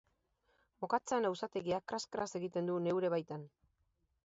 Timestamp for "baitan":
3.19-3.47